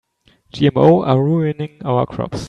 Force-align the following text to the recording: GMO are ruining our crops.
GMO 0.51 1.05
are 1.05 1.23
ruining 1.23 1.79
our 1.85 2.07
crops. 2.07 2.39